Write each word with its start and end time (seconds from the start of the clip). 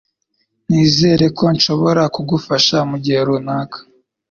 Nizere 0.67 1.25
ko 1.37 1.43
nzashobora 1.53 2.03
kugufasha 2.15 2.77
mugihe 2.89 3.19
runaka. 3.27 3.77